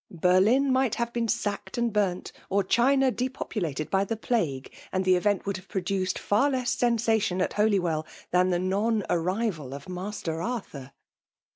[0.19, 5.05] Berlin might have been sacked and burnt, or China depb |>ukted by the plague, and
[5.05, 9.87] the ev^nt vr(AAd have produced far less sensation at HolyweH than the non arrival of
[9.87, 10.91] Master Arthur